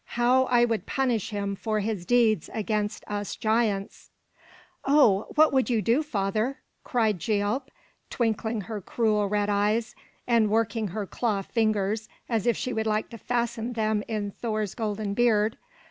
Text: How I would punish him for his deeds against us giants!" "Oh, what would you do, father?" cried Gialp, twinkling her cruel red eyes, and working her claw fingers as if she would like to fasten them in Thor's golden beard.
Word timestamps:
How 0.17 0.45
I 0.45 0.65
would 0.65 0.87
punish 0.87 1.29
him 1.29 1.55
for 1.55 1.79
his 1.79 2.07
deeds 2.07 2.49
against 2.55 3.03
us 3.05 3.35
giants!" 3.35 4.09
"Oh, 4.83 5.27
what 5.35 5.53
would 5.53 5.69
you 5.69 5.79
do, 5.79 6.01
father?" 6.01 6.57
cried 6.83 7.19
Gialp, 7.19 7.69
twinkling 8.09 8.61
her 8.61 8.81
cruel 8.81 9.29
red 9.29 9.47
eyes, 9.47 9.93
and 10.25 10.49
working 10.49 10.87
her 10.87 11.05
claw 11.05 11.43
fingers 11.43 12.09
as 12.27 12.47
if 12.47 12.57
she 12.57 12.73
would 12.73 12.87
like 12.87 13.09
to 13.11 13.19
fasten 13.19 13.73
them 13.73 14.01
in 14.07 14.31
Thor's 14.31 14.73
golden 14.73 15.13
beard. 15.13 15.55